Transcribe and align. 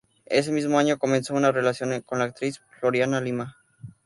Ese 0.25 0.51
mismo 0.51 0.79
año 0.79 0.97
comenzó 0.97 1.35
una 1.35 1.51
relación 1.51 2.01
con 2.01 2.17
la 2.17 2.23
actriz 2.25 2.59
Floriana 2.79 3.21
Lima. 3.21 3.59